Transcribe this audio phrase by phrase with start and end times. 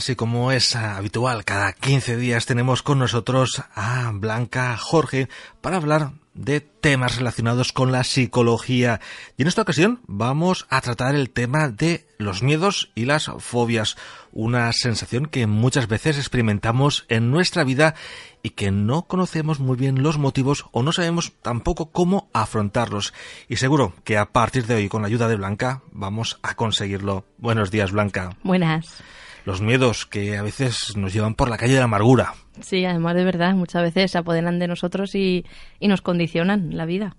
[0.00, 5.28] más y como es habitual, cada 15 días tenemos con nosotros a Blanca Jorge
[5.60, 9.00] para hablar de temas relacionados con la psicología.
[9.36, 13.98] Y en esta ocasión vamos a tratar el tema de los miedos y las fobias,
[14.32, 17.94] una sensación que muchas veces experimentamos en nuestra vida
[18.42, 23.12] y que no conocemos muy bien los motivos o no sabemos tampoco cómo afrontarlos.
[23.50, 27.26] Y seguro que a partir de hoy, con la ayuda de Blanca, vamos a conseguirlo.
[27.36, 28.30] Buenos días, Blanca.
[28.42, 29.02] Buenas.
[29.44, 32.34] Los miedos que a veces nos llevan por la calle de la amargura.
[32.60, 35.44] Sí, además de verdad, muchas veces se apoderan de nosotros y,
[35.78, 37.16] y nos condicionan la vida.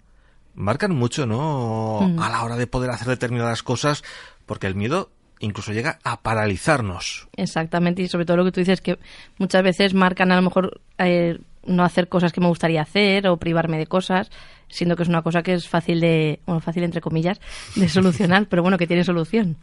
[0.54, 2.02] Marcan mucho, ¿no?
[2.02, 2.20] Mm.
[2.20, 4.04] A la hora de poder hacer determinadas cosas,
[4.46, 7.28] porque el miedo incluso llega a paralizarnos.
[7.36, 8.98] Exactamente, y sobre todo lo que tú dices, que
[9.38, 13.38] muchas veces marcan a lo mejor eh, no hacer cosas que me gustaría hacer o
[13.38, 14.32] privarme de cosas,
[14.70, 17.40] siendo que es una cosa que es fácil de, bueno, fácil entre comillas,
[17.76, 19.58] de solucionar, pero bueno, que tiene solución.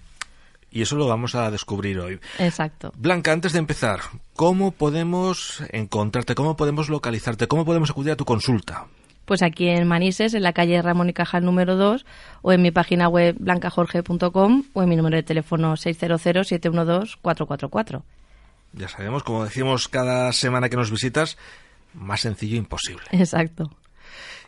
[0.71, 2.21] Y eso lo vamos a descubrir hoy.
[2.39, 2.93] Exacto.
[2.97, 4.01] Blanca, antes de empezar,
[4.35, 6.35] ¿cómo podemos encontrarte?
[6.35, 7.49] ¿Cómo podemos localizarte?
[7.49, 8.87] ¿Cómo podemos acudir a tu consulta?
[9.25, 12.07] Pues aquí en Manises, en la calle Ramón y Cajal número 2,
[12.41, 18.03] o en mi página web blancajorge.com, o en mi número de teléfono 600-712-444.
[18.73, 21.37] Ya sabemos, como decimos cada semana que nos visitas,
[21.93, 23.05] más sencillo imposible.
[23.11, 23.71] Exacto.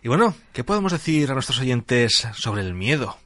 [0.03, 3.17] Y bueno, ¿qué podemos decir a nuestros oyentes sobre el miedo?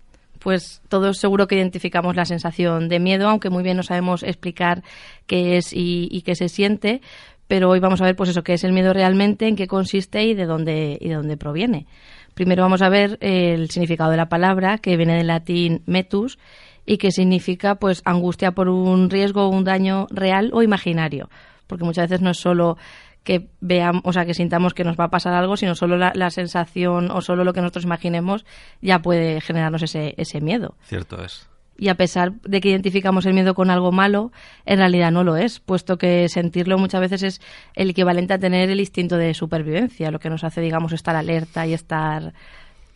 [0.45, 4.83] Pues todos seguro que identificamos la sensación de miedo, aunque muy bien no sabemos explicar
[5.27, 7.01] qué es y, qué se siente,
[7.49, 10.23] pero hoy vamos a ver pues eso, qué es el miedo realmente, en qué consiste
[10.23, 11.87] y de dónde, y de dónde proviene.
[12.35, 16.39] Primero vamos a ver el significado de la palabra, que viene del latín metus,
[16.85, 21.31] y que significa pues angustia por un riesgo un daño real o imaginario,
[21.67, 22.77] porque muchas veces no es solo
[23.25, 26.13] que veamos, o sea, que sintamos que nos va a pasar algo, sino solo la,
[26.15, 28.45] la, sensación o solo lo que nosotros imaginemos
[28.83, 30.77] ya puede generarnos ese, ese miedo.
[30.83, 31.49] Cierto es.
[31.77, 34.31] Y a pesar de que identificamos el miedo con algo malo,
[34.65, 37.41] en realidad no lo es, puesto que sentirlo muchas veces es
[37.75, 41.67] el equivalente a tener el instinto de supervivencia, lo que nos hace, digamos, estar alerta
[41.67, 42.33] y estar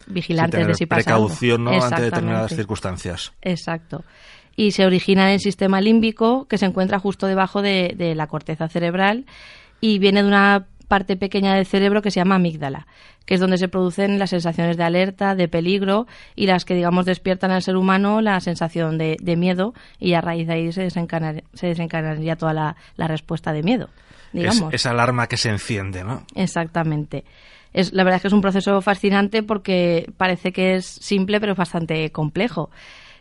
[0.06, 1.81] vigilantes sí, de si pasa precaución algo.
[1.81, 1.84] ¿no?
[1.84, 3.33] ante determinadas circunstancias.
[3.43, 4.05] Exacto
[4.55, 8.27] y se origina en el sistema límbico que se encuentra justo debajo de, de la
[8.27, 9.25] corteza cerebral
[9.81, 12.87] y viene de una parte pequeña del cerebro que se llama amígdala,
[13.27, 17.05] que es donde se producen las sensaciones de alerta, de peligro y las que, digamos,
[17.05, 20.83] despiertan al ser humano la sensación de, de miedo y a raíz de ahí se,
[20.83, 23.91] desencadenaría, se desencadenaría toda la, la, respuesta de miedo.
[24.33, 24.72] Digamos.
[24.72, 26.25] Es, esa alarma que se enciende, ¿no?
[26.34, 27.25] Exactamente.
[27.75, 31.53] Es, la verdad es que es un proceso fascinante porque parece que es simple pero
[31.53, 32.71] es bastante complejo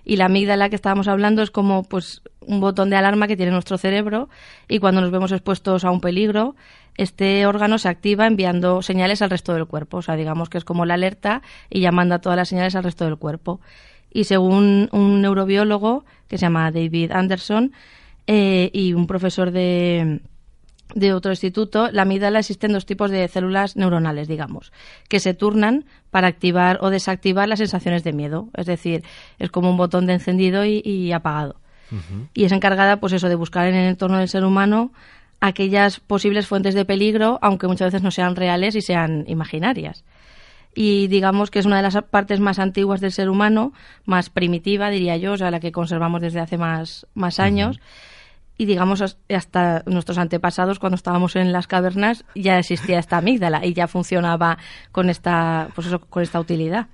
[0.07, 3.51] y la amígdala que estábamos hablando es como pues un botón de alarma que tiene
[3.51, 4.29] nuestro cerebro
[4.69, 6.55] y cuando nos vemos expuestos a un peligro
[6.95, 9.97] este órgano se activa enviando señales al resto del cuerpo.
[9.97, 12.85] O sea digamos que es como la alerta y ya manda todas las señales al
[12.85, 13.59] resto del cuerpo.
[14.09, 17.73] Y según un neurobiólogo que se llama David Anderson
[18.27, 20.21] eh, y un profesor de
[20.95, 24.71] de otro instituto, la amígdala existen dos tipos de células neuronales, digamos,
[25.09, 28.49] que se turnan para activar o desactivar las sensaciones de miedo.
[28.55, 29.03] Es decir,
[29.39, 31.57] es como un botón de encendido y, y apagado.
[31.91, 32.27] Uh -huh.
[32.33, 34.91] Y es encargada, pues eso, de buscar en el entorno del ser humano
[35.39, 40.03] aquellas posibles fuentes de peligro, aunque muchas veces no sean reales y sean imaginarias.
[40.73, 43.73] Y digamos que es una de las partes más antiguas del ser humano,
[44.05, 47.77] más primitiva, diría yo, o sea, la que conservamos desde hace más, más años.
[47.77, 48.16] Uh -huh
[48.57, 53.73] y digamos hasta nuestros antepasados cuando estábamos en las cavernas ya existía esta amígdala y
[53.73, 54.57] ya funcionaba
[54.91, 56.87] con esta pues eso, con esta utilidad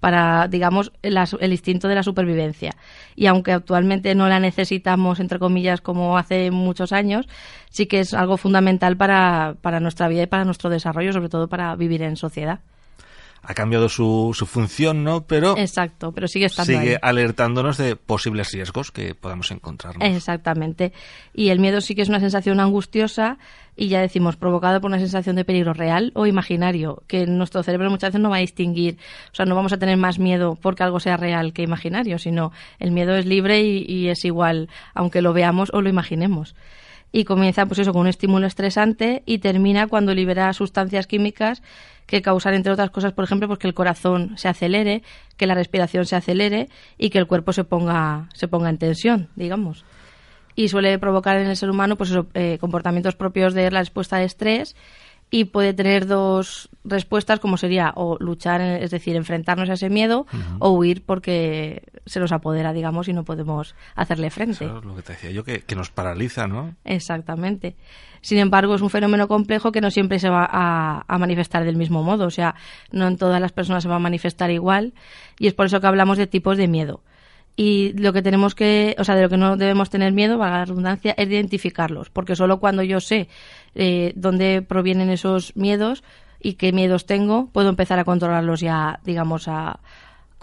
[0.00, 1.16] para digamos el,
[1.50, 2.72] instinto de la supervivencia.
[3.14, 7.26] Y aunque actualmente no la necesitamos entre comillas como hace muchos años
[7.70, 11.48] sí que es algo fundamental para, para nuestra vida y para nuestro desarrollo sobre todo
[11.48, 12.60] para vivir en sociedad
[13.46, 15.22] ha cambiado su, su, función, ¿no?
[15.26, 16.98] Pero exacto, pero sigue estando sigue ahí.
[17.00, 20.02] alertándonos de posibles riesgos que podamos encontrarnos.
[20.04, 20.92] Exactamente.
[21.32, 23.38] Y el miedo sí que es una sensación angustiosa
[23.76, 27.88] y ya decimos provocado por una sensación de peligro real o imaginario, que nuestro cerebro
[27.88, 28.98] muchas veces no va a distinguir,
[29.30, 32.52] o sea, no vamos a tener más miedo porque algo sea real que imaginario, sino
[32.80, 36.56] el miedo es libre y, y es igual, aunque lo veamos o lo imaginemos.
[37.12, 41.62] Y comienza pues eso con un estímulo estresante y termina cuando libera sustancias químicas
[42.06, 45.02] que causan entre otras cosas por ejemplo pues que el corazón se acelere
[45.36, 46.68] que la respiración se acelere
[46.98, 49.84] y que el cuerpo se ponga se ponga en tensión digamos.
[50.58, 54.16] Y suele provocar en el ser humano pues eso, eh, comportamientos propios de la respuesta
[54.16, 54.74] de estrés
[55.30, 60.26] y puede tener dos respuestas como sería o luchar, es decir, enfrentarnos a ese miedo
[60.60, 64.64] o huir porque se nos apodera, digamos, y no podemos hacerle frente.
[64.64, 66.76] Eso es lo que te decía yo, que, que nos paraliza, ¿no?
[66.84, 67.76] Exactamente.
[68.20, 71.76] Sin embargo, es un fenómeno complejo que no siempre se va a, a, manifestar del
[71.76, 72.26] mismo modo.
[72.26, 72.54] O sea,
[72.92, 74.94] no en todas las personas se va a manifestar igual.
[75.38, 77.02] Y es por eso que hablamos de tipos de miedo.
[77.56, 80.58] Y lo que tenemos que, o sea, de lo que no debemos tener miedo, valga
[80.58, 82.10] la redundancia, es identificarlos.
[82.10, 83.28] Porque solo cuando yo sé
[83.74, 86.04] eh, dónde provienen esos miedos
[86.38, 89.80] y qué miedos tengo, puedo empezar a controlarlos ya, digamos, a,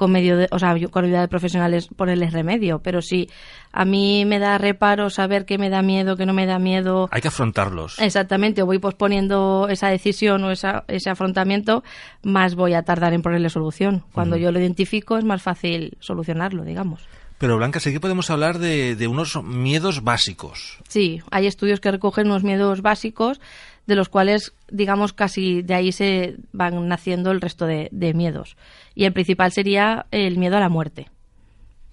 [0.03, 3.29] con medio de, o sea, con ayuda de profesionales ponerles remedio, pero si
[3.71, 7.07] a mí me da reparo saber qué me da miedo, qué no me da miedo.
[7.09, 7.97] Hay que afrontarlos.
[7.99, 11.85] Exactamente, o voy posponiendo esa decisión o esa, ese afrontamiento,
[12.21, 14.03] más voy a tardar en ponerle solución.
[14.11, 14.43] Cuando uh -huh.
[14.43, 17.07] yo lo identifico es más fácil solucionarlo, digamos.
[17.37, 20.79] Pero Blanca, sí que podemos hablar de, de unos miedos básicos.
[20.89, 23.39] Sí, hay estudios que recogen unos miedos básicos
[23.85, 28.55] de los cuales, digamos, casi de ahí se van naciendo el resto de, de miedos.
[28.95, 31.09] Y el principal sería el miedo a la muerte,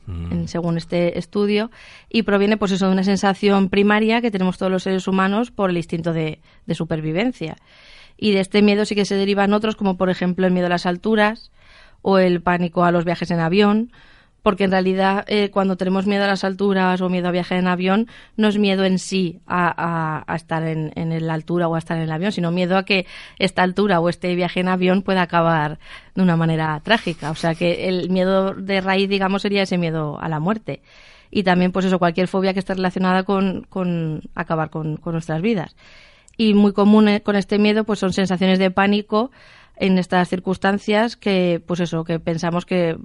[0.06, 0.44] mm.
[0.46, 1.70] según este estudio,
[2.08, 5.70] y proviene, pues eso, de una sensación primaria que tenemos todos los seres humanos por
[5.70, 7.56] el instinto de, de supervivencia.
[8.16, 10.70] Y de este miedo sí que se derivan otros, como por ejemplo el miedo a
[10.70, 11.50] las alturas
[12.02, 13.92] o el pánico a los viajes en avión,
[14.42, 17.69] porque en realidad eh, cuando tenemos miedo a las alturas o miedo a viajar en
[17.69, 22.04] avión, no es miedo en sí a, estar en, la altura o a estar en
[22.04, 23.06] el avión, sino miedo a que
[23.38, 25.78] esta altura o este viaje en avión pueda acabar
[26.14, 27.31] de una manera trágica.
[27.31, 30.82] O sea que el miedo de raíz, digamos, sería ese miedo a la muerte.
[31.31, 33.66] Y también, pues eso, cualquier fobia que esté relacionada con,
[34.34, 35.76] acabar con, con nuestras vidas.
[36.37, 39.31] Y muy común eh, con este miedo, pues son sensaciones de pánico
[39.76, 42.96] en estas circunstancias que, pues eso, que pensamos que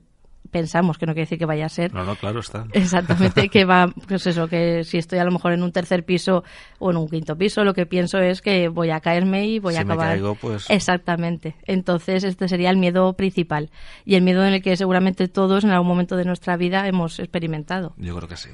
[0.51, 1.93] pensamos, que no quiere decir que vaya a ser.
[1.93, 2.65] No, no, claro está.
[2.73, 6.43] Exactamente, que va, pues eso, que si estoy a lo mejor en un tercer piso
[6.79, 9.73] o en un quinto piso, lo que pienso es que voy a caerme y voy
[9.73, 10.07] si a acabar.
[10.07, 10.69] Me caigo, pues...
[10.69, 11.55] Exactamente.
[11.65, 13.69] Entonces, este sería el miedo principal
[14.05, 17.19] y el miedo en el que seguramente todos en algún momento de nuestra vida hemos
[17.19, 17.93] experimentado.
[17.97, 18.49] Yo creo que sí.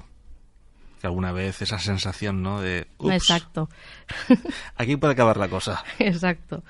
[1.00, 2.62] Que alguna vez esa sensación, ¿no?
[2.62, 2.86] De.
[3.00, 3.70] Ups, Exacto.
[4.76, 5.84] aquí puede acabar la cosa.
[5.98, 6.64] Exacto.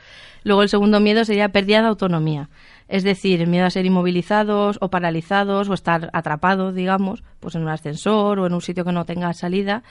[0.43, 2.49] Luego, el segundo miedo sería pérdida de autonomía
[2.91, 7.61] es decir, el miedo a ser inmovilizados o paralizados o estar atrapados, digamos, pues en
[7.61, 9.83] un ascensor o en un sitio que no tenga salida,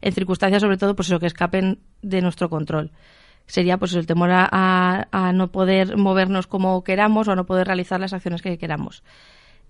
[0.00, 2.90] en circunstancias sobre todo pues eso que escapen de nuestro control.
[3.46, 7.46] Sería pues el temor a, a, a no poder movernos como queramos o a no
[7.46, 9.04] poder realizar las acciones que queramos.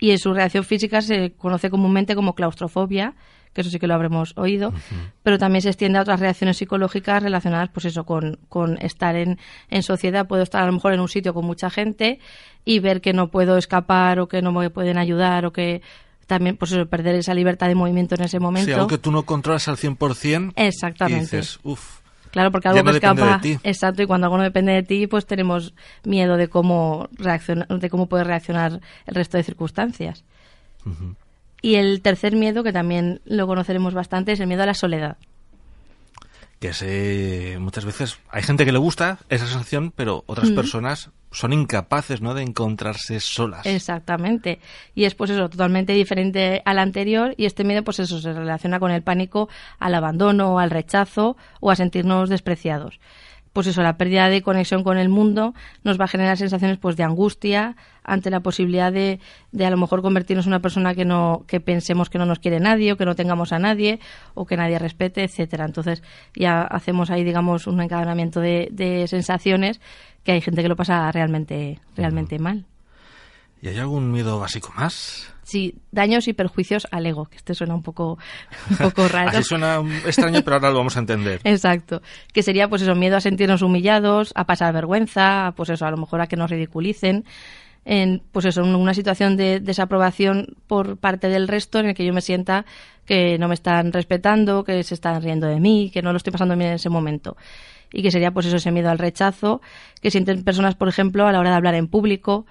[0.00, 3.16] Y en su reacción física se conoce comúnmente como claustrofobia,
[3.58, 5.10] que eso sí que lo habremos oído, uh -huh.
[5.24, 9.36] pero también se extiende a otras reacciones psicológicas relacionadas, pues eso, con, con estar en,
[9.68, 10.28] en, sociedad.
[10.28, 12.20] Puedo estar a lo mejor en un sitio con mucha gente
[12.64, 15.82] y ver que no puedo escapar o que no me pueden ayudar o que
[16.28, 18.66] también, pues eso, perder esa libertad de movimiento en ese momento.
[18.66, 20.52] Sí, algo que tú no controlas al 100%.
[20.54, 21.18] Exactamente.
[21.18, 21.98] Y dices, uff.
[22.30, 23.38] Claro, porque algo no que escapa.
[23.38, 25.74] De exacto, y cuando algo no depende de ti, pues tenemos
[26.04, 30.24] miedo de cómo reaccionar, de cómo puede reaccionar el resto de circunstancias.
[30.84, 31.16] Uh -huh.
[31.60, 35.16] Y el tercer miedo, que también lo conoceremos bastante, es el miedo a la soledad.
[36.60, 40.54] Que sé, muchas veces hay gente que le gusta esa sensación, pero otras mm.
[40.56, 42.34] personas son incapaces ¿no?
[42.34, 43.64] de encontrarse solas.
[43.66, 44.58] Exactamente.
[44.94, 48.80] Y es pues eso, totalmente diferente al anterior y este miedo pues eso se relaciona
[48.80, 49.48] con el pánico
[49.78, 52.98] al abandono, al rechazo o a sentirnos despreciados
[53.52, 56.96] pues eso, la pérdida de conexión con el mundo nos va a generar sensaciones pues
[56.96, 59.20] de angustia ante la posibilidad de,
[59.52, 62.38] de a lo mejor convertirnos en una persona que no, que pensemos que no nos
[62.38, 64.00] quiere nadie o que no tengamos a nadie
[64.34, 65.64] o que nadie respete, etcétera.
[65.64, 66.02] Entonces
[66.34, 69.80] ya hacemos ahí, digamos, un encadenamiento de, de sensaciones
[70.24, 72.42] que hay gente que lo pasa realmente, realmente uh -huh.
[72.42, 72.64] mal.
[73.60, 75.32] ¿Y hay algún miedo básico más?
[75.48, 78.18] Sí, daños y perjuicios al ego, que este suena un poco,
[78.68, 79.30] un poco raro.
[79.30, 81.40] Así suena extraño, pero ahora lo vamos a entender.
[81.42, 82.02] Exacto.
[82.34, 85.96] Que sería, pues eso, miedo a sentirnos humillados, a pasar vergüenza, pues eso, a lo
[85.96, 87.24] mejor a que nos ridiculicen.
[87.86, 92.12] En, pues eso, una situación de desaprobación por parte del resto en el que yo
[92.12, 92.66] me sienta
[93.06, 96.30] que no me están respetando, que se están riendo de mí, que no lo estoy
[96.30, 97.38] pasando bien en ese momento.
[97.90, 99.62] Y que sería, pues eso, ese miedo al rechazo
[100.02, 102.44] que sienten personas, por ejemplo, a la hora de hablar en público,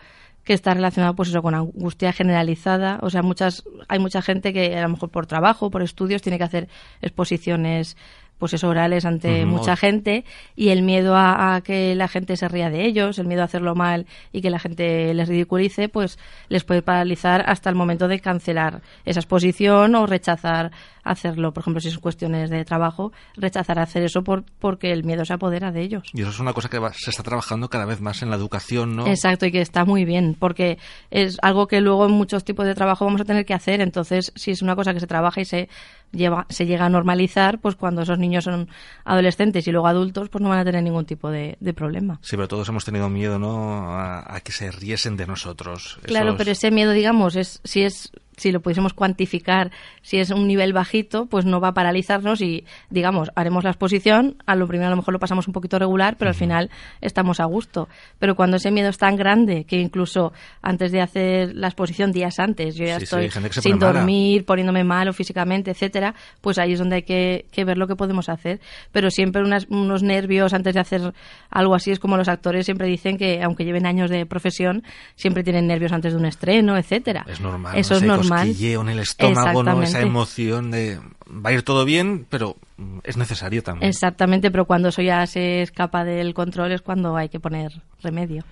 [0.47, 2.99] que está relacionado pues eso con angustia generalizada.
[3.01, 6.37] O sea muchas hay mucha gente que a lo mejor por trabajo por estudios tiene
[6.37, 6.69] que hacer
[7.01, 7.97] exposiciones
[8.37, 10.25] pues eso, orales ante mucha gente
[10.55, 13.45] y el miedo a, a que la gente se ría de ellos, el miedo a
[13.45, 18.07] hacerlo mal y que la gente les ridiculice, pues les puede paralizar hasta el momento
[18.07, 20.71] de cancelar esa exposición o rechazar
[21.03, 21.53] hacerlo.
[21.53, 25.33] Por ejemplo, si son cuestiones de trabajo, rechazar hacer eso por, porque el miedo se
[25.33, 26.03] apodera de ellos.
[26.13, 28.35] Y eso es una cosa que va- se está trabajando cada vez más en la
[28.35, 29.07] educación, ¿no?
[29.07, 30.77] Exacto, y que está muy bien, porque
[31.09, 33.79] es algo que luego en muchos tipos de trabajo vamos a tener que hacer.
[33.79, 35.69] Entonces, si es una cosa que se trabaja y se
[36.11, 38.69] lleva, se llega a normalizar, pues cuando esos niños son
[39.05, 42.19] adolescentes y luego adultos, pues no van a tener ningún tipo de, de problema.
[42.21, 43.91] Sí, pero todos hemos tenido miedo, ¿no?
[43.93, 45.99] A, a que se riesen de nosotros.
[46.03, 50.29] Claro, Esos- pero ese miedo, digamos, es si es si lo pudiésemos cuantificar, si es
[50.29, 54.67] un nivel bajito, pues no va a paralizarnos y, digamos, haremos la exposición, a lo
[54.67, 56.69] primero a lo mejor lo pasamos un poquito regular, pero al final
[57.01, 57.89] estamos a gusto.
[58.19, 62.39] Pero cuando ese miedo es tan grande que incluso antes de hacer la exposición, días
[62.39, 63.99] antes, yo ya Sí, estoy sin pone mala.
[63.99, 67.95] dormir, poniéndome malo físicamente, etcétera, pues ahí es donde hay que, que ver lo que
[67.95, 68.59] podemos hacer.
[68.91, 71.13] Pero siempre unas- unos nervios antes de hacer
[71.49, 74.83] algo así es como los actores siempre dicen que, aunque lleven años de profesión,
[75.15, 77.25] siempre tienen nervios antes de un estreno, etcétera.
[77.27, 77.75] Es normal.
[77.75, 77.97] Eso ¿no?
[77.97, 78.47] es Ese normal.
[78.47, 79.81] cosquilleo en el estómago, ¿no?
[79.81, 82.55] Esa emoción de va a ir todo bien, pero
[83.03, 83.89] es necesario también.
[83.89, 88.43] Exactamente, pero cuando eso ya se escapa del control es cuando hay que poner remedio.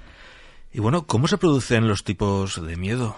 [0.73, 3.15] Y bueno, ¿cómo se producen los tipos de miedo?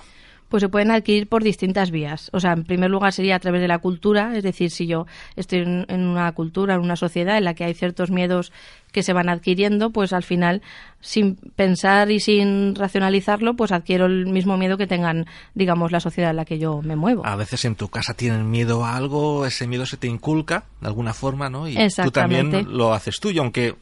[0.50, 2.30] Pues se pueden adquirir por distintas vías.
[2.34, 5.06] O sea, en primer lugar sería a través de la cultura, es decir, si yo
[5.36, 8.52] estoy en, en una cultura, en una sociedad en la que hay ciertos miedos
[8.92, 10.62] que se van adquiriendo, pues al final,
[11.02, 16.32] sin pensar y sin racionalizarlo, pues adquiero el mismo miedo que tengan, digamos, la sociedad
[16.32, 17.26] en la que yo me muevo.
[17.26, 20.88] A veces en tu casa tienen miedo a algo, ese miedo se te inculca de
[20.88, 21.68] alguna forma, ¿no?
[21.68, 23.76] Y tú también lo haces tuyo, aunque,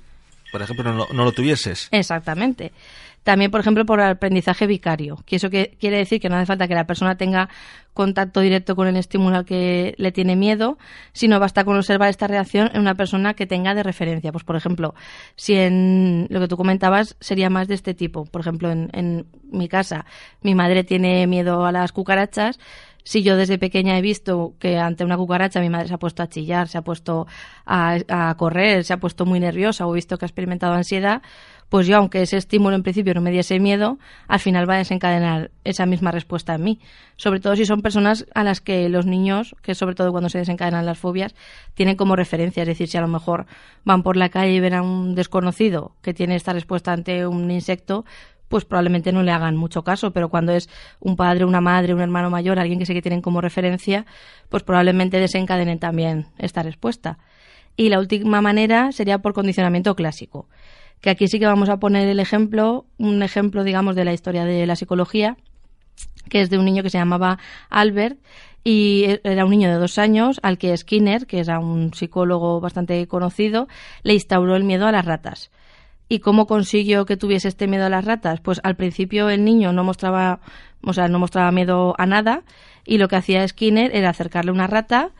[0.52, 1.88] por ejemplo, no, no lo tuvieses.
[1.92, 2.72] Exactamente.
[3.26, 6.68] También, por ejemplo, por aprendizaje vicario, que eso que quiere decir que no hace falta
[6.68, 7.50] que la persona tenga
[7.96, 10.78] contacto directo con el estímulo al que le tiene miedo,
[11.12, 14.32] sino basta con observar esta reacción en una persona que tenga de referencia.
[14.32, 14.94] Pues, por ejemplo,
[15.36, 18.26] si en lo que tú comentabas sería más de este tipo.
[18.26, 20.06] Por ejemplo, en, en mi casa,
[20.44, 22.60] mi madre tiene miedo a las cucarachas.
[23.06, 26.24] Si yo desde pequeña he visto que ante una cucaracha mi madre se ha puesto
[26.24, 27.28] a chillar, se ha puesto
[27.64, 31.22] a, correr, se ha puesto muy nerviosa o he visto que ha experimentado ansiedad,
[31.70, 34.78] pues yo, aunque ese estímulo en principio no me diese miedo, al final va a
[34.78, 36.80] desencadenar esa misma respuesta en mí.
[37.16, 40.40] Sobre todo si son personas a las que los niños, que sobre todo cuando se
[40.40, 41.36] desencadenan las fobias,
[41.76, 42.64] tienen como referencia.
[42.64, 43.46] Es decir, si a lo mejor
[43.84, 47.52] van por la calle y ven a un desconocido que tiene esta respuesta ante un
[47.52, 48.04] insecto,
[48.48, 52.02] pues probablemente no le hagan mucho caso, pero cuando es un padre, una madre, un
[52.02, 54.06] hermano mayor, alguien que sé que tienen como referencia,
[54.50, 57.18] pues probablemente desencadenen también esta respuesta.
[57.78, 60.48] Y la última manera sería por condicionamiento clásico,
[61.02, 64.46] que aquí sí que vamos a poner el ejemplo, un ejemplo, digamos, de la historia
[64.46, 65.38] de la psicología,
[66.30, 67.38] que es de un niño que se llamaba
[67.70, 68.18] Albert
[68.64, 73.08] y era un niño de dos años al que Skinner, que era un psicólogo bastante
[73.08, 73.68] conocido,
[74.02, 75.52] le instauró el miedo a las ratas.
[76.08, 78.40] ¿Y cómo consiguió que tuviese este miedo a las ratas?
[78.42, 80.40] Pues al principio el niño no mostraba,
[80.84, 82.44] o sea, no mostraba miedo a nada
[82.86, 85.12] y lo que hacía Skinner era acercarle una rata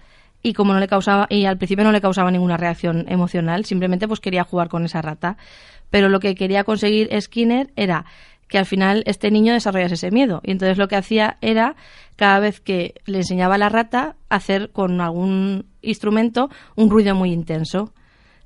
[0.44, 4.08] y como no le causaba y al principio no le causaba ninguna reacción emocional, simplemente
[4.08, 5.38] pues quería jugar con esa rata.
[5.90, 8.06] Pero lo que quería conseguir Skinner era
[8.48, 10.42] que al final este niño desarrollase ese miedo.
[10.44, 11.76] Y entonces lo que hacía era,
[12.16, 17.32] cada vez que le enseñaba a la rata, hacer con algún instrumento un ruido muy
[17.32, 17.92] intenso.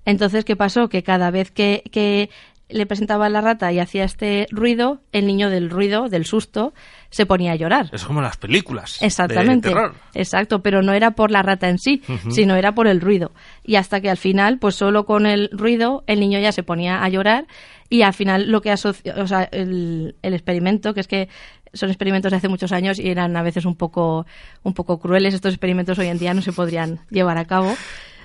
[0.10, 0.89] Entonces, ¿qué pasó?
[0.89, 2.30] Que cada vez que, que
[2.70, 6.74] le presentaba a la rata y hacía este ruido, el niño del ruido, del susto,
[7.10, 7.89] se ponía a llorar.
[7.92, 9.01] Es como las películas.
[9.01, 9.70] Exactamente.
[9.70, 9.96] De terror.
[10.13, 13.32] Exacto, pero no era por la rata en sí, sino era por el ruido.
[13.63, 17.04] Y hasta que al final, pues solo con el ruido, el niño ya se ponía
[17.04, 17.48] a llorar
[17.89, 21.28] y al final lo que asocia, o sea, el, el experimento, que es que
[21.74, 24.25] son experimentos de hace muchos años y eran a veces un poco,
[24.63, 25.34] un poco crueles.
[25.34, 27.75] Estos experimentos hoy en día no se podrían llevar a cabo.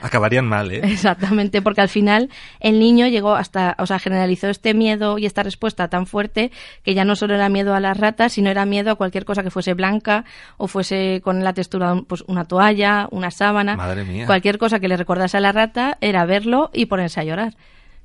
[0.05, 0.83] Acabarían mal, ¿eh?
[0.85, 2.29] Exactamente, porque al final
[2.61, 6.93] el niño llegó hasta, o sea, generalizó este miedo y esta respuesta tan fuerte que
[6.93, 9.51] ya no solo era miedo a las ratas, sino era miedo a cualquier cosa que
[9.51, 10.27] fuese blanca
[10.59, 14.27] o fuese con la textura, pues una toalla, una sábana, Madre mía.
[14.27, 17.55] cualquier cosa que le recordase a la rata era verlo y ponerse a llorar.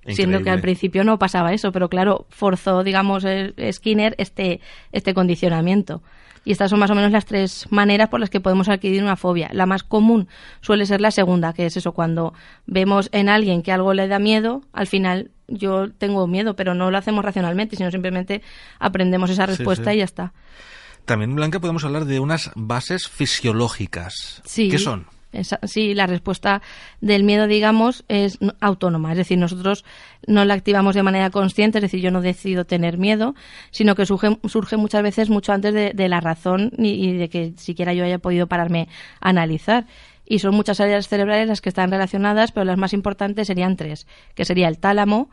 [0.07, 4.61] Siendo que al principio no pasaba eso, pero claro, forzó, digamos, el Skinner este,
[4.93, 6.01] este condicionamiento.
[6.45, 9.15] Y estas son más o menos las tres maneras por las que podemos adquirir una
[9.15, 9.49] fobia.
[9.53, 10.27] La más común
[10.61, 12.33] suele ser la segunda, que es eso, cuando
[12.65, 16.91] vemos en alguien que algo le da miedo, al final yo tengo miedo, pero no
[16.91, 18.41] lo hacemos racionalmente, sino simplemente
[18.79, 19.95] aprendemos esa Sí, respuesta sí.
[19.95, 20.33] y ya está.
[21.05, 24.41] También, Blanca, podemos hablar de unas bases fisiológicas.
[24.45, 24.69] Sí.
[24.69, 25.07] ¿Qué son?
[25.63, 26.61] Sí, la respuesta
[27.01, 29.11] del miedo, digamos, es autónoma.
[29.11, 29.85] Es decir, nosotros
[30.25, 33.35] no la activamos de manera consciente, es decir, yo no decido tener miedo,
[33.69, 37.29] sino que surge, surge muchas veces mucho antes de, de la razón y, y de
[37.29, 38.87] que siquiera yo haya podido pararme
[39.21, 39.85] a analizar.
[40.25, 44.07] Y son muchas áreas cerebrales las que están relacionadas, pero las más importantes serían tres,
[44.35, 45.29] que sería el tálamo,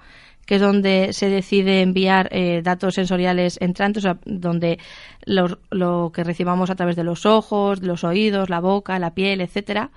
[0.47, 4.79] que es donde se decide enviar eh, datos sensoriales entrantes, o sea, donde
[5.25, 9.41] lo, lo que recibamos a través de los ojos, los oídos, la boca, la piel,
[9.41, 9.91] etcétera.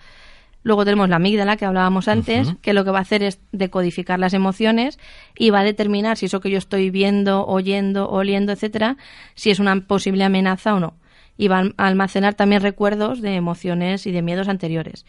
[0.61, 4.19] Luego tenemos la amígdala que hablábamos antes, que lo que va a hacer es decodificar
[4.19, 4.99] las emociones
[5.37, 8.97] y va a determinar si eso que yo estoy viendo, oyendo, oliendo, etcétera,
[9.35, 10.95] si es una posible amenaza o no.
[11.37, 15.05] Y va a almacenar también recuerdos de emociones y de miedos anteriores.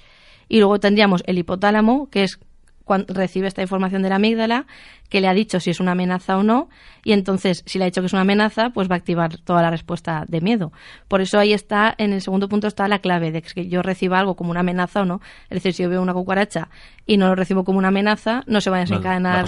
[0.49, 2.39] Y luego tendríamos el hipotálamo, que es
[2.91, 4.67] cuando recibe esta información de la amígdala,
[5.09, 6.69] que le ha dicho si es una amenaza o no,
[7.05, 9.63] y entonces, si le ha dicho que es una amenaza, pues va a activar toda
[9.63, 10.73] la respuesta de miedo.
[11.07, 14.19] Por eso ahí está, en el segundo punto está la clave de que yo reciba
[14.19, 15.21] algo como una amenaza o no.
[15.51, 16.69] Es decir, si yo veo una cucaracha
[17.07, 19.47] y no lo recibo como una amenaza, no se va a desencadenar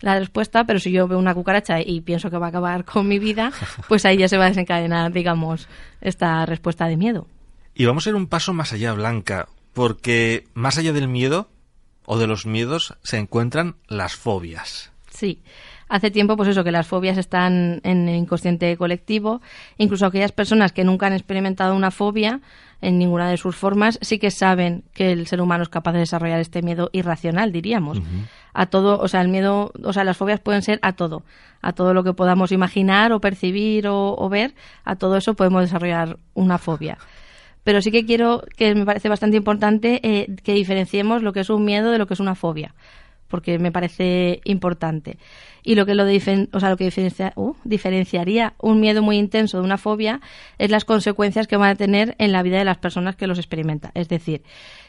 [0.00, 3.08] la respuesta, pero si yo veo una cucaracha y pienso que va a acabar con
[3.08, 3.50] mi vida,
[3.88, 5.68] pues ahí ya se va a desencadenar, digamos,
[6.00, 7.26] esta respuesta de miedo.
[7.74, 11.48] Y vamos a ir un paso más allá, Blanca, porque más allá del miedo,
[12.06, 14.92] o de los miedos se encuentran las fobias.
[15.10, 15.40] Sí.
[15.88, 19.40] Hace tiempo, pues eso, que las fobias están en el inconsciente colectivo.
[19.78, 22.40] Incluso aquellas personas que nunca han experimentado una fobia
[22.80, 26.00] en ninguna de sus formas, sí que saben que el ser humano es capaz de
[26.00, 28.00] desarrollar este miedo irracional, diríamos.
[28.52, 31.22] A todo, o sea, el miedo, o sea, las fobias pueden ser a todo.
[31.62, 36.18] A todo lo que podamos imaginar o percibir o ver, a todo eso podemos desarrollar
[36.34, 36.98] una fobia
[37.64, 41.50] pero sí que quiero, que me parece bastante importante, eh, que diferenciemos lo que es
[41.50, 42.74] un miedo de lo que es una fobia,
[43.28, 45.18] porque me parece importante.
[45.64, 49.58] Y lo que, lo, o sea, lo que diferencia, uh, diferenciaría un miedo muy intenso
[49.58, 50.20] de una fobia
[50.58, 53.38] es las consecuencias que van a tener en la vida de las personas que los
[53.38, 53.90] experimentan.
[53.94, 54.42] Es decir,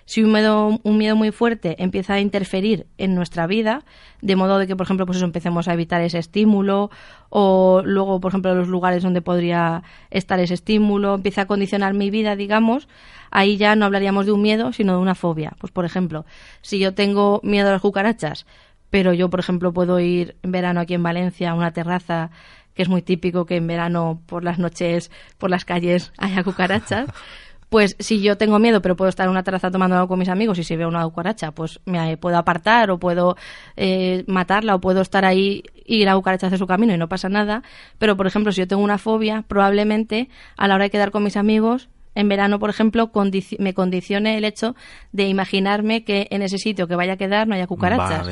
[0.06, 3.84] si un miedo, un miedo muy fuerte empieza a interferir en nuestra vida,
[4.22, 6.92] de modo de que, por ejemplo, pues eso, empecemos a evitar ese estímulo,
[7.30, 12.12] o luego, por ejemplo, los lugares donde podría estar ese estímulo, empieza a condicionar mi
[12.12, 12.88] vida, digamos,
[13.32, 15.54] ahí ya no hablaríamos de un miedo, sino de una fobia.
[15.60, 16.26] Pues, por ejemplo,
[16.62, 18.46] si yo tengo miedo a las cucarachas,
[18.92, 22.30] pero yo, por ejemplo, puedo ir en verano aquí en Valencia a una terraza
[22.76, 27.08] que es muy típico que en verano por las noches por las calles haya cucarachas,
[27.76, 30.30] pues si yo tengo miedo, pero puedo estar en una terraza tomando algo con mis
[30.30, 33.36] amigos y si veo una cucaracha, pues me puedo apartar o puedo
[33.76, 37.28] eh, matarla o puedo estar ahí y la cucaracha hace su camino y no pasa
[37.28, 37.64] nada.
[38.00, 41.26] Pero, por ejemplo, si yo tengo una fobia, probablemente a la hora de quedar con
[41.26, 43.12] mis amigos, en verano, por ejemplo,
[43.60, 44.74] me condicione el hecho
[45.12, 48.26] de imaginarme que en ese sitio que vaya a quedar no haya cucarachas.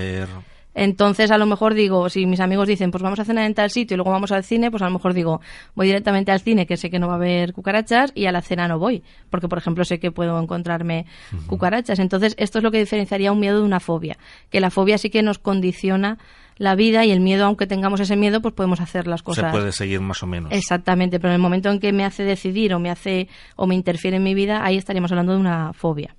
[0.75, 3.69] Entonces, a lo mejor digo, si mis amigos dicen, pues vamos a cenar en tal
[3.69, 5.41] sitio y luego vamos al cine, pues a lo mejor digo,
[5.75, 8.41] voy directamente al cine, que sé que no va a haber cucarachas, y a la
[8.41, 11.05] cena no voy, porque, por ejemplo, sé que puedo encontrarme
[11.47, 11.99] cucarachas.
[11.99, 14.17] Entonces, esto es lo que diferenciaría un miedo de una fobia,
[14.49, 16.17] que la fobia sí que nos condiciona
[16.57, 19.51] la vida y el miedo, aunque tengamos ese miedo, pues podemos hacer las cosas.
[19.51, 20.51] Se puede seguir más o menos.
[20.51, 23.75] Exactamente, pero en el momento en que me hace decidir o me hace o me
[23.75, 26.15] interfiere en mi vida, ahí estaríamos hablando de una fobia.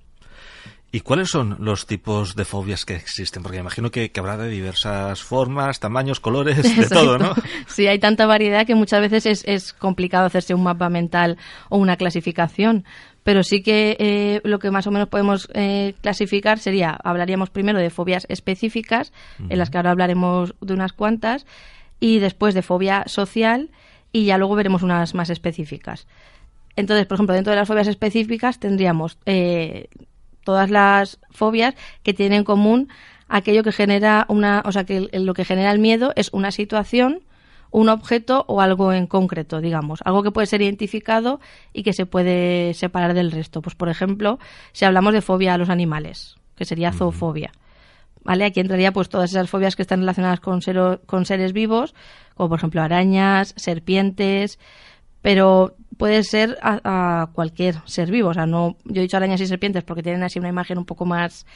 [0.91, 3.43] ¿Y cuáles son los tipos de fobias que existen?
[3.43, 7.33] Porque imagino que, habrá de diversas formas, tamaños, colores, de todo, ¿no?
[7.67, 11.37] Sí, hay tanta variedad que muchas veces es, complicado hacerse un mapa mental
[11.69, 12.85] o una clasificación.
[13.23, 17.79] Pero sí que eh, lo que más o menos podemos eh, clasificar sería, hablaríamos primero
[17.79, 19.11] de fobias específicas,
[19.49, 21.45] en las que ahora hablaremos de unas cuantas,
[21.99, 23.71] y después de fobia social,
[24.11, 26.07] y ya luego veremos unas más específicas.
[26.75, 29.89] Entonces, por ejemplo, dentro de las fobias específicas tendríamos eh,
[30.45, 32.87] todas las fobias que tienen en común
[33.27, 37.21] aquello que genera una, o sea, que lo que genera el miedo es una situación,
[37.71, 41.39] un objeto o algo en concreto, digamos, algo que puede ser identificado
[41.73, 43.61] y que se puede separar del resto.
[43.61, 44.39] Pues, por ejemplo,
[44.71, 47.51] si hablamos de fobia a los animales, que sería zoofobia.
[48.23, 48.45] ¿Vale?
[48.45, 50.59] Aquí entraría pues todas esas fobias que están relacionadas con,
[51.05, 51.93] con seres vivos,
[52.33, 54.57] como por ejemplo arañas, serpientes,
[55.25, 58.29] pero puede ser a, cualquier ser vivo.
[58.29, 60.85] O sea, no, yo he dicho arañas y serpientes porque tienen así una imagen un
[60.85, 61.47] poco más,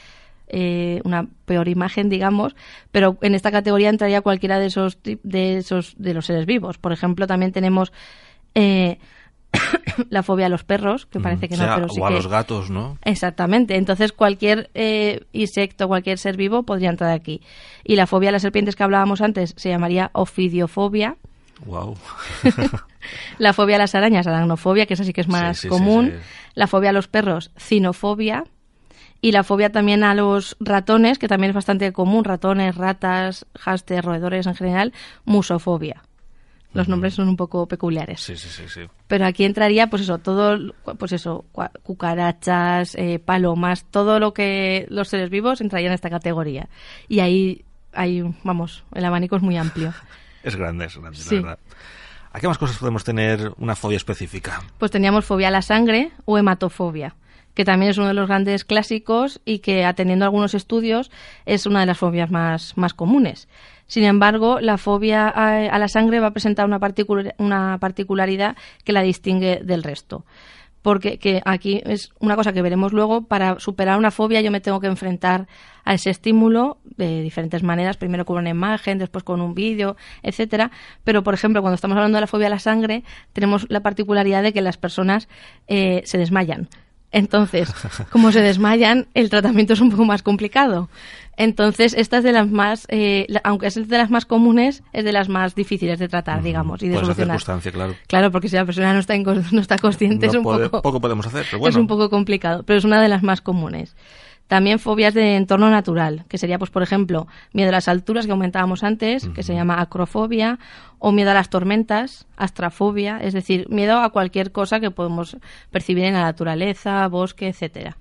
[0.47, 2.55] eh, una peor imagen, digamos,
[2.89, 6.79] pero en esta categoría entraría cualquiera de esos, de esos, de los seres vivos.
[6.79, 7.93] Por ejemplo, también tenemos
[8.55, 8.97] eh,
[10.09, 12.71] la fobia a los perros, que parece que no, pero sí o a los gatos,
[12.71, 12.97] ¿no?
[13.03, 13.75] Exactamente.
[13.75, 17.43] Entonces, cualquier eh, insecto, cualquier ser vivo podría entrar aquí.
[17.83, 21.17] Y la fobia a las serpientes que hablábamos antes se llamaría ofidiofobia.
[21.65, 21.97] Wow.
[23.37, 26.13] la fobia a las arañas, aracnofobia, que esa sí que es más común.
[26.55, 28.45] la fobia a los perros, cinofobia.
[29.21, 34.05] Y la fobia también a los ratones, que también es bastante común, ratones, ratas, hámster,
[34.05, 34.93] roedores en general,
[35.25, 36.03] musofobia.
[36.71, 38.21] Los nombres son un poco peculiares.
[38.21, 41.45] Sí, sí, sí, Pero aquí entraría, pues eso, todo, pues eso,
[41.83, 46.69] cucarachas, eh, palomas, todo lo que los seres vivos entrarían en esta categoría.
[47.07, 49.93] Y ahí, ahí, vamos, el abanico es muy amplio.
[50.43, 51.59] es grande, es grande, la verdad.
[52.31, 54.61] ¿A qué más cosas podemos tener una fobia específica?
[54.77, 57.15] Pues teníamos fobia a la sangre o hematofobia,
[57.55, 61.09] que también es uno de los grandes clásicos y que, atendiendo a algunos estudios,
[61.45, 63.47] es una de las fobias más, más comunes.
[63.87, 66.79] Sin embargo, la fobia a, la sangre va a presentar una,
[67.39, 70.23] una particularidad que la distingue del resto
[70.81, 74.61] porque que aquí es una cosa que veremos luego, para superar una fobia yo me
[74.61, 75.47] tengo que enfrentar
[75.83, 80.71] a ese estímulo de diferentes maneras, primero con una imagen, después con un vídeo, etcétera,
[81.03, 84.43] pero por ejemplo, cuando estamos hablando de la fobia a la sangre, tenemos la particularidad
[84.43, 85.27] de que las personas
[85.67, 86.69] eh, se desmayan.
[87.11, 87.73] Entonces,
[88.11, 90.89] como se desmayan, el tratamiento es un poco más complicado.
[91.37, 95.13] Entonces, esta es de las más, eh, aunque es de las más comunes, es de
[95.13, 97.39] las más difíciles de tratar, digamos, y de solucionar.
[97.71, 97.95] claro.
[98.07, 100.81] Claro, porque si la persona no está, no está consciente es un poco...
[100.81, 101.69] Poco podemos hacer, pero bueno.
[101.75, 103.95] Es un poco complicado, pero es una de las más comunes.
[104.49, 108.31] También fobias de entorno natural, que sería, pues, por ejemplo, miedo a las alturas que
[108.31, 110.57] comentábamos antes, que se llama acrofobia,
[110.97, 115.37] o miedo a las tormentas, astrafobia, es decir, miedo a cualquier cosa que podemos
[115.69, 117.97] percibir en la naturaleza, bosque, etcétera.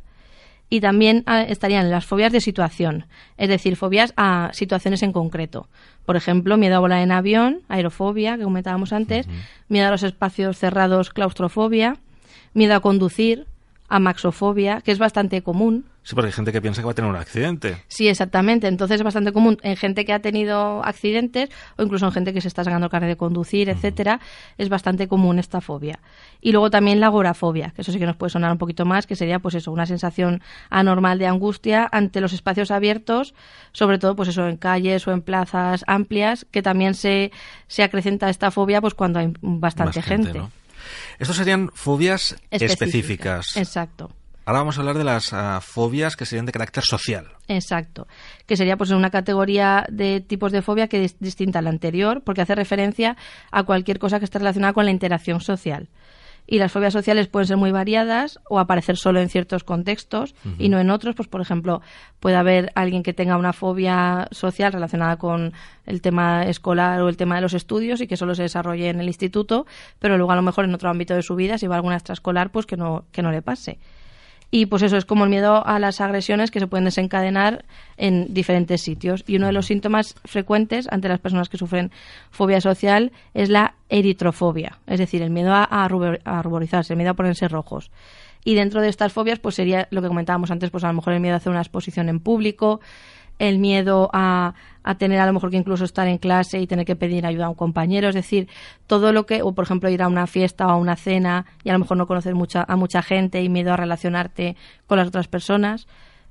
[0.71, 3.05] Y también ah, estarían las fobias de situación,
[3.37, 5.69] es decir, fobias a situaciones en concreto.
[6.07, 9.29] Por ejemplo, miedo a volar en avión, aerofobia, que comentábamos antes,
[9.69, 11.99] miedo a los espacios cerrados, claustrofobia,
[12.55, 13.47] miedo a conducir,
[13.89, 15.85] amaxofobia, que es bastante común.
[16.09, 17.85] Sí, porque hay gente que piensa que va a tener un accidente.
[17.87, 18.67] Sí, exactamente.
[18.67, 22.41] Entonces es bastante común en gente que ha tenido accidentes o incluso en gente que
[22.41, 24.19] se está sacando el carnet de conducir, etcétera.
[24.57, 26.01] Es bastante común esta fobia.
[26.41, 29.07] Y luego también la agorafobia, que eso sí que nos puede sonar un poquito más,
[29.07, 30.41] que sería pues eso, una sensación
[30.71, 33.35] anormal de angustia ante los espacios abiertos,
[33.73, 37.33] sobre todo pues eso en calles o en plazas amplias, que también se,
[37.67, 40.41] se acrecenta esta fobia pues cuando hay bastante gente.
[41.19, 43.59] Estos serían fobias específicas.
[43.59, 44.09] Exacto.
[44.49, 47.27] Ahora vamos a hablar de las ah, fobias que serían de carácter social.
[47.49, 48.09] Exacto.
[48.47, 52.23] Que sería pues una categoría de tipos de fobia que es distinta a la anterior,
[52.25, 53.19] porque hace referencia
[53.53, 55.91] a cualquier cosa que esté relacionada con la interacción social
[56.47, 60.71] y las fobias sociales pueden ser muy variadas o aparecer solo en ciertos contextos y
[60.71, 61.15] no en otros.
[61.15, 61.83] Pues, por ejemplo,
[62.19, 65.53] puede haber alguien que tenga una fobia social relacionada con
[65.85, 68.99] el tema escolar o el tema de los estudios y que solo se desarrolle en
[68.99, 69.67] el instituto,
[69.99, 71.97] pero luego a lo mejor en otro ámbito de su vida, si va a alguna
[71.97, 73.79] extraescolar, pues que no, que no le pase.
[74.51, 77.65] Y pues eso es como el miedo a las agresiones que se pueden desencadenar
[77.99, 79.23] en diferentes sitios.
[79.27, 81.91] Y uno de los síntomas frecuentes ante las personas que sufren
[82.31, 87.47] fobia social es la eritrofobia, es decir, el miedo a, ruborizarse, el miedo a ponerse
[87.49, 87.91] rojos.
[88.45, 91.13] Y dentro de estas fobias, pues sería lo que comentábamos antes, pues a lo mejor
[91.13, 92.81] el miedo a hacer una exposición en público,
[93.39, 96.85] el miedo a, a, tener a lo mejor que incluso estar en clase y tener
[96.85, 98.49] que pedir ayuda a un compañero, es decir,
[98.87, 101.71] todo lo que, o por ejemplo ir a una fiesta o a una cena y
[101.71, 105.09] a lo mejor no conocer mucha, a mucha gente y miedo a relacionarte con las
[105.09, 105.87] otras personas.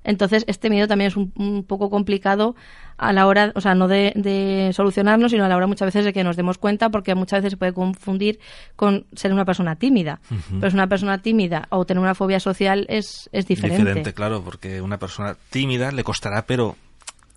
[0.08, 2.56] Entonces, este miedo también es un, poco complicado
[2.98, 6.06] a la hora, o sea, no de, de, solucionarlo, sino a la hora muchas veces
[6.06, 8.40] de que nos demos cuenta, porque muchas veces se puede confundir
[8.78, 10.22] con ser una persona tímida.
[10.50, 13.84] Pero es una persona tímida o tener una fobia social es, es diferente.
[13.84, 16.78] Diferente, claro, porque una persona tímida le costará, pero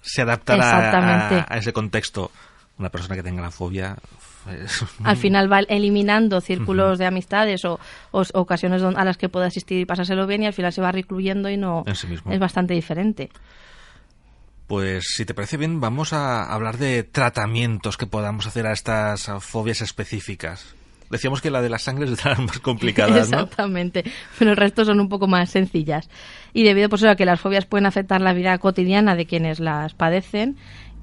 [0.02, 2.30] se adaptará a, ese contexto.
[2.78, 3.96] Una persona que tenga la fobia.
[4.44, 7.78] Pues, Al final va eliminando círculos de amistades o,
[8.32, 11.50] ocasiones a las que puede asistir y pasárselo bien y al final se va recluyendo
[11.50, 13.30] y no es bastante diferente.
[14.66, 19.28] Pues si te parece bien, vamos a hablar de tratamientos que podamos hacer a estas
[19.40, 20.76] fobias específicas.
[21.10, 23.40] Decíamos que la de la sangre es de las más complicadas, ¿no?
[23.40, 24.04] Exactamente,
[24.38, 26.08] pero el resto son un poco más sencillas.
[26.52, 29.94] Y debido pues, a que las fobias pueden afectar la vida cotidiana de quienes las
[29.94, 30.56] padecen,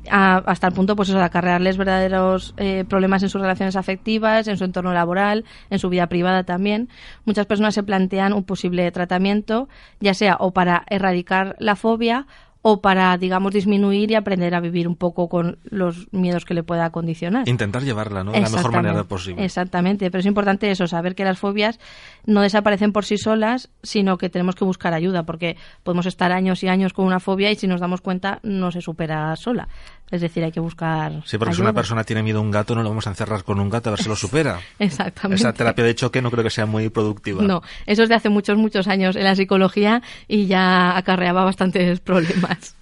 [0.09, 4.57] hasta el punto pues eso, de acarrearles verdaderos eh, problemas en sus relaciones afectivas, en
[4.57, 6.89] su entorno laboral, en su vida privada también.
[7.25, 9.67] Muchas personas se plantean un posible tratamiento,
[9.99, 12.25] ya sea o para erradicar la fobia
[12.69, 16.63] o para, digamos, disminuir y aprender a vivir un poco con los miedos que le
[16.63, 17.47] pueda condicionar.
[17.47, 18.33] Intentar llevarla, ¿no?
[18.33, 19.45] De la mejor manera posible.
[19.45, 21.79] Exactamente, pero es importante eso, saber que las fobias
[22.25, 26.61] no desaparecen por sí solas, sino que tenemos que buscar ayuda, porque podemos estar años
[26.61, 29.69] y años con una fobia y si nos damos cuenta no se supera sola.
[30.09, 31.21] Es decir, hay que buscar.
[31.25, 33.43] Sí, porque si una persona tiene miedo a un gato, no lo vamos a encerrar
[33.43, 34.59] con un gato a ver si lo supera.
[34.79, 35.41] Exactamente.
[35.41, 37.43] Esa terapia de choque no creo que sea muy productiva.
[37.43, 41.99] No, eso es de hace muchos, muchos años en la psicología y ya acarreaba bastantes
[42.01, 42.75] problemas.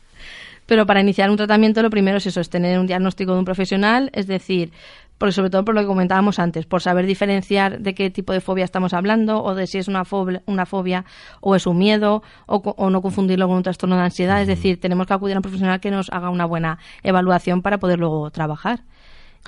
[0.67, 3.45] Pero para iniciar un tratamiento, lo primero es eso, es tener un diagnóstico de un
[3.45, 4.71] profesional, es decir,
[5.17, 8.41] porque sobre todo por lo que comentábamos antes, por saber diferenciar de qué tipo de
[8.41, 11.05] fobia estamos hablando o de si es una fobia, una fobia
[11.41, 14.41] o es un miedo o, no confundirlo con un trastorno de ansiedad.
[14.41, 17.77] Es decir, tenemos que acudir a un profesional que nos haga una buena evaluación para
[17.79, 18.83] poder luego trabajar.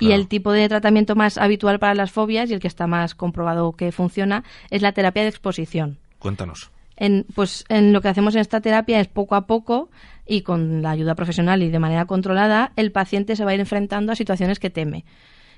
[0.00, 3.16] Y el tipo de tratamiento más habitual para las fobias y el que está más
[3.16, 5.98] comprobado que funciona es la terapia de exposición.
[6.20, 6.70] Cuéntanos.
[6.96, 9.90] En, pues en lo que hacemos en esta terapia es poco a poco
[10.24, 13.60] y con la ayuda profesional y de manera controlada, el paciente se va a ir
[13.60, 15.04] enfrentando a situaciones que teme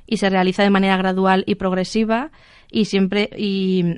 [0.06, 2.30] y se realiza de manera gradual y progresiva
[2.70, 3.96] y siempre y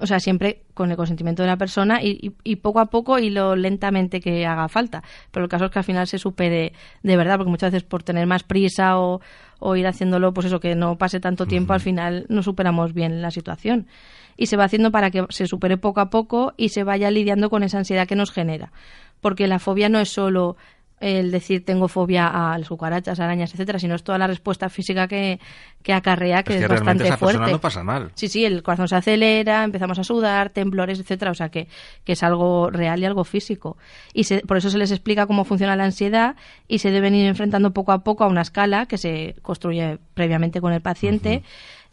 [0.00, 3.20] o sea, siempre con el consentimiento de la persona y, y- y poco a poco
[3.20, 5.04] y lo lentamente que haga falta.
[5.30, 6.72] Pero el caso es que al final se supere
[7.04, 9.20] de verdad, porque muchas veces por tener más prisa o,
[9.60, 13.22] o ir haciéndolo, pues eso, que no pase tanto tiempo, al final no superamos bien
[13.22, 13.86] la situación.
[14.36, 17.48] Y se va haciendo para que se supere poco a poco y se vaya lidiando
[17.48, 18.72] con esa ansiedad que nos genera.
[19.20, 20.56] Porque la fobia no es solo
[21.04, 25.06] el decir tengo fobia a las cucarachas, arañas, etcétera, sino es toda la respuesta física
[25.06, 25.38] que,
[25.82, 27.52] que acarrea, que es que bastante esa fuerte.
[27.52, 28.10] no pasa mal.
[28.14, 31.68] Sí, sí, el corazón se acelera, empezamos a sudar, temblores, etcétera, o sea que,
[32.04, 33.76] que es algo real y algo físico.
[34.12, 36.36] Y se- por eso se les explica cómo funciona la ansiedad
[36.68, 40.60] y se deben ir enfrentando poco a poco a una escala que se construye previamente
[40.60, 41.42] con el paciente.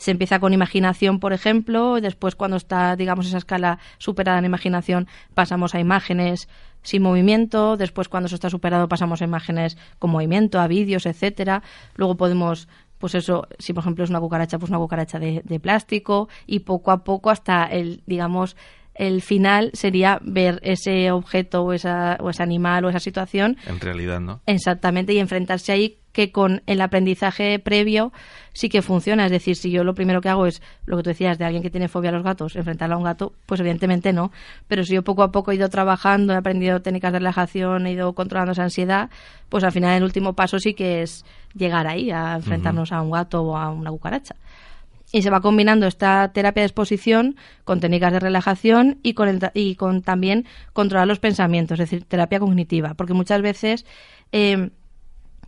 [0.01, 4.45] Se empieza con imaginación, por ejemplo, y después cuando está, digamos, esa escala superada en
[4.45, 6.49] imaginación, pasamos a imágenes
[6.81, 11.61] sin movimiento, después cuando eso está superado pasamos a imágenes con movimiento, a vídeos, etcétera.
[11.93, 15.59] Luego podemos pues eso, si por ejemplo es una cucaracha, pues una cucaracha de, de
[15.59, 18.55] plástico y poco a poco hasta el, digamos,
[18.95, 23.79] el final sería ver ese objeto o, esa, o ese animal o esa situación En
[23.79, 24.41] realidad, ¿no?
[24.45, 28.11] Exactamente, y enfrentarse ahí que con el aprendizaje previo
[28.53, 29.25] sí que funciona.
[29.25, 31.63] Es decir, si yo lo primero que hago es lo que tú decías de alguien
[31.63, 34.31] que tiene fobia a los gatos, enfrentarlo a un gato, pues evidentemente no.
[34.67, 37.93] Pero si yo poco a poco he ido trabajando, he aprendido técnicas de relajación, he
[37.93, 39.09] ido controlando esa ansiedad,
[39.49, 43.11] pues al final el último paso sí que es llegar ahí, a enfrentarnos a un
[43.11, 44.35] gato o a una cucaracha.
[45.13, 49.39] Y se va combinando esta terapia de exposición con técnicas de relajación y con, el
[49.53, 52.93] y con también controlar los pensamientos, es decir, terapia cognitiva.
[52.93, 53.85] Porque muchas veces
[54.31, 54.69] eh,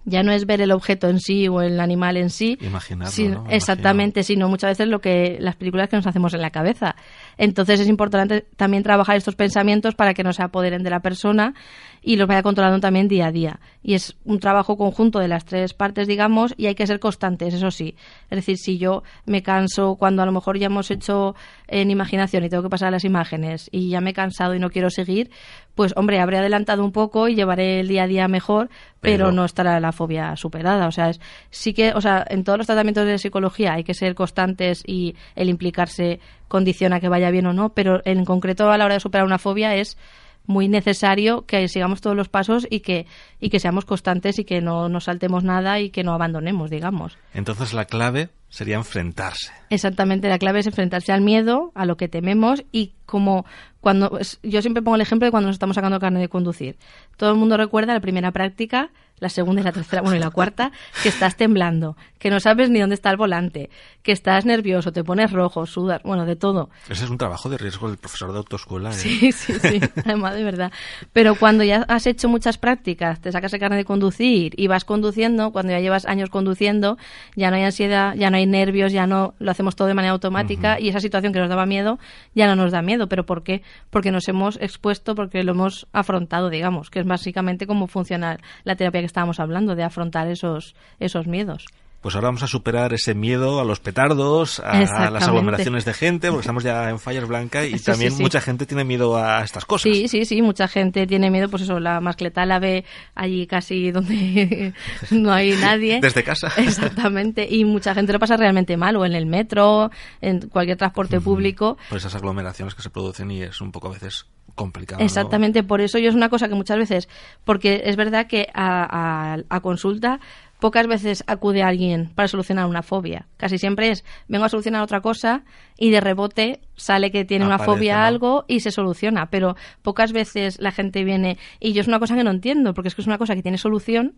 [0.05, 2.57] ya no es ver el objeto en sí o el animal en sí.
[2.61, 3.49] Imaginarlo, sino- ¿no?
[3.49, 6.95] Exactamente, sino muchas veces lo que las películas que nos hacemos en la cabeza.
[7.37, 11.53] Entonces es importante también trabajar estos pensamientos para que no se apoderen de la persona
[12.01, 13.59] y los vaya controlando también día a día.
[13.81, 17.53] Y es un trabajo conjunto de las tres partes, digamos, y hay que ser constantes,
[17.53, 17.95] eso sí.
[18.29, 21.33] Es decir, si yo me canso cuando a lo mejor ya hemos hecho
[21.67, 24.59] en imaginación y tengo que pasar a las imágenes y ya me he cansado y
[24.59, 25.31] no quiero seguir,
[25.75, 28.69] pues hombre, habré adelantado un poco y llevaré el día a día mejor,
[29.01, 30.88] pero, Pero- no estará la fobia superada.
[30.88, 33.93] O sea, es, sí que, o sea, en todos los tratamientos de psicología hay que
[33.93, 38.77] ser constantes y el implicarse condiciona que vaya bien o no, pero en concreto a
[38.77, 39.97] la hora de superar una fobia es
[40.45, 43.05] muy necesario que sigamos todos los pasos y que,
[43.39, 47.17] y que seamos constantes y que no nos saltemos nada y que no abandonemos, digamos.
[47.33, 49.51] Entonces la clave sería enfrentarse.
[49.71, 53.47] Exactamente, la clave es enfrentarse al miedo, a lo que tememos y como
[53.81, 56.77] cuando yo siempre pongo el ejemplo de cuando nos estamos sacando carne de conducir.
[57.17, 58.91] Todo el mundo recuerda la primera práctica,
[59.23, 62.69] la segunda y la tercera, bueno, y la cuarta, que estás temblando, que no sabes
[62.69, 63.69] ni dónde está el volante,
[64.01, 66.69] que estás nervioso, te pones rojo, sudas, bueno, de todo.
[66.89, 68.89] Ese es un trabajo de riesgo del profesor de autoescuela.
[68.89, 68.93] ¿eh?
[68.93, 70.73] Sí, sí, sí, además de verdad.
[71.13, 74.83] Pero cuando ya has hecho muchas prácticas, te sacas el carnet de conducir y vas
[74.83, 76.97] conduciendo, cuando ya llevas años conduciendo,
[77.38, 80.12] ya no hay ansiedad, ya no hay nervios, ya no lo hacemos todo de manera
[80.12, 81.97] automática y esa situación que nos daba miedo
[82.36, 83.07] ya no nos da miedo.
[83.07, 83.62] ¿Pero por qué?
[83.89, 88.75] Porque nos hemos expuesto, porque lo hemos afrontado, digamos, que es básicamente cómo funciona la
[88.75, 91.65] terapia que estábamos hablando, de afrontar esos, esos miedos.
[92.03, 96.27] Pues ahora vamos a superar ese miedo a los petardos, a las aglomeraciones de gente,
[96.27, 98.21] porque estamos ya en Fallas Blanca y Sí, también sí.
[98.21, 99.83] mucha gente tiene miedo a estas cosas.
[99.91, 102.83] Sí, sí, sí, mucha gente tiene miedo, pues eso, la mascleta la ve
[103.15, 104.73] allí casi donde
[105.11, 105.99] no hay nadie.
[106.01, 106.49] Desde casa.
[106.57, 109.89] Exactamente, y mucha gente lo pasa realmente mal, o en el metro,
[110.21, 111.77] en cualquier transporte público.
[111.87, 115.01] Por esas aglomeraciones que se producen y es un poco a veces complicado.
[115.01, 117.09] Exactamente, por eso yo es una cosa que muchas veces,
[117.45, 120.19] porque es verdad que a, a- a consulta
[120.63, 123.28] pocas veces acude alguien para solucionar una fobia.
[123.36, 125.43] Casi siempre es, vengo a solucionar otra cosa
[125.78, 129.26] y de rebote sale que tiene una fobia a algo y se soluciona.
[129.30, 132.88] Pero pocas veces la gente viene, y yo es una cosa que no entiendo, porque
[132.88, 134.13] es que es una cosa que tiene solución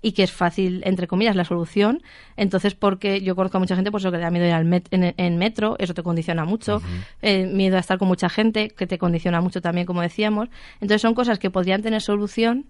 [0.00, 2.02] y que es fácil, entre comillas, la solución.
[2.36, 4.64] Entonces, porque yo conozco a mucha gente, pues eso que le da miedo ir al
[4.64, 6.80] met- en, en metro, eso te condiciona mucho.
[7.22, 10.48] Eh, miedo a estar con mucha gente, que te condiciona mucho también, como decíamos.
[10.80, 12.66] Entonces, son cosas que podrían tener solución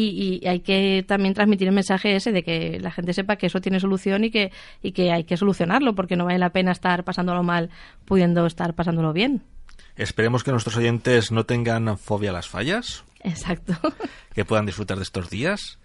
[0.00, 3.46] y, y hay que también transmitir el mensaje ese de que la gente sepa que
[3.46, 6.72] eso tiene solución y que, y que hay que solucionarlo, porque no vale la pena
[6.72, 7.70] estar pasándolo mal
[8.04, 9.42] pudiendo estar pasándolo bien.
[9.96, 13.74] Esperemos que nuestros oyentes no tengan fobia a las fallas, Exacto.
[14.34, 15.78] que puedan disfrutar de estos días.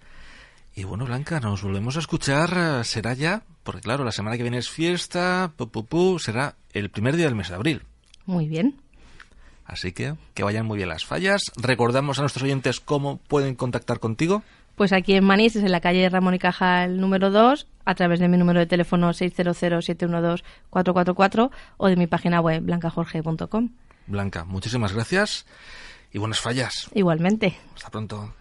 [0.76, 4.58] Y bueno, Blanca, nos volvemos a escuchar, será ya, porque claro, la semana que viene
[4.58, 7.82] es fiesta, pu, pu, pu, será el primer día del mes de abril.
[8.26, 8.83] Muy bien.
[9.65, 11.43] Así que que vayan muy bien las fallas.
[11.56, 14.41] Recordamos a nuestros oyentes cómo pueden contactar contigo.
[14.76, 18.19] Pues aquí en Manís, es en la calle Ramón y Cajal número 2, a través
[18.19, 23.69] de mi número de teléfono 600-712-444 o de mi página web blancajorge.com.
[24.08, 25.45] Blanca, muchísimas gracias
[26.12, 26.89] y buenas fallas.
[26.93, 27.56] Igualmente.
[27.76, 28.34] Hasta pronto.